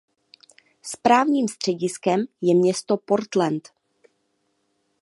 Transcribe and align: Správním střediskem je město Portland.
Správním 0.81 1.47
střediskem 1.47 2.25
je 2.41 2.55
město 2.55 2.97
Portland. 2.97 3.69